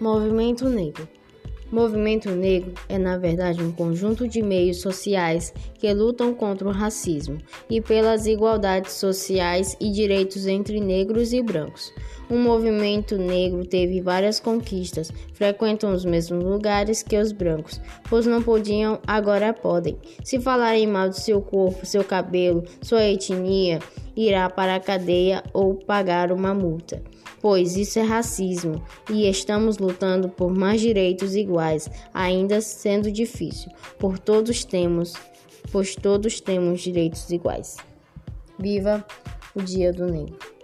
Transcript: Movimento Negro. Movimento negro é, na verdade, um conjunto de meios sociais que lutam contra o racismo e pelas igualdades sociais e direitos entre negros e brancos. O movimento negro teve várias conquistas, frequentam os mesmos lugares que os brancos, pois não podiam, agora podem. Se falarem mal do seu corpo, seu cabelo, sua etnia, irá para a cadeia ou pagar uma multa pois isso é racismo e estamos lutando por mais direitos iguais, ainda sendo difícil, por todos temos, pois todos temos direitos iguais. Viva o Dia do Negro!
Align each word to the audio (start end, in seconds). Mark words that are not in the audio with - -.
Movimento 0.00 0.68
Negro. 0.68 1.08
Movimento 1.72 2.30
negro 2.30 2.74
é, 2.88 2.96
na 2.96 3.16
verdade, 3.16 3.62
um 3.62 3.72
conjunto 3.72 4.28
de 4.28 4.40
meios 4.40 4.80
sociais 4.82 5.52
que 5.74 5.92
lutam 5.92 6.32
contra 6.32 6.68
o 6.68 6.70
racismo 6.70 7.38
e 7.68 7.80
pelas 7.80 8.26
igualdades 8.26 8.92
sociais 8.92 9.76
e 9.80 9.90
direitos 9.90 10.46
entre 10.46 10.78
negros 10.78 11.32
e 11.32 11.42
brancos. 11.42 11.92
O 12.30 12.36
movimento 12.36 13.16
negro 13.16 13.66
teve 13.66 14.00
várias 14.00 14.38
conquistas, 14.38 15.10
frequentam 15.32 15.92
os 15.92 16.04
mesmos 16.04 16.44
lugares 16.44 17.02
que 17.02 17.16
os 17.16 17.32
brancos, 17.32 17.80
pois 18.08 18.26
não 18.26 18.42
podiam, 18.42 19.00
agora 19.06 19.52
podem. 19.52 19.96
Se 20.22 20.38
falarem 20.38 20.86
mal 20.86 21.08
do 21.08 21.16
seu 21.16 21.40
corpo, 21.40 21.84
seu 21.84 22.04
cabelo, 22.04 22.64
sua 22.80 23.02
etnia, 23.04 23.80
irá 24.16 24.48
para 24.48 24.76
a 24.76 24.80
cadeia 24.80 25.42
ou 25.52 25.74
pagar 25.74 26.32
uma 26.32 26.54
multa 26.54 27.02
pois 27.40 27.76
isso 27.76 28.00
é 28.00 28.02
racismo 28.02 28.82
e 29.08 29.28
estamos 29.28 29.78
lutando 29.78 30.28
por 30.28 30.52
mais 30.52 30.80
direitos 30.80 31.36
iguais, 31.36 31.88
ainda 32.12 32.60
sendo 32.60 33.08
difícil, 33.08 33.70
por 34.00 34.18
todos 34.18 34.64
temos, 34.64 35.14
pois 35.70 35.94
todos 35.94 36.40
temos 36.40 36.80
direitos 36.80 37.30
iguais. 37.30 37.76
Viva 38.58 39.06
o 39.54 39.62
Dia 39.62 39.92
do 39.92 40.06
Negro! 40.06 40.55